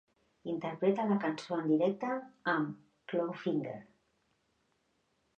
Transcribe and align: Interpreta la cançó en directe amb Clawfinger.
Interpreta 0.51 1.03
la 1.09 1.17
cançó 1.25 1.57
en 1.63 1.67
directe 1.71 2.09
amb 2.53 3.11
Clawfinger. 3.13 3.75